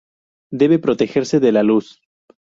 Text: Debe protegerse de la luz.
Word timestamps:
Debe 0.49 0.79
protegerse 0.79 1.39
de 1.39 1.51
la 1.51 1.61
luz. 1.61 2.01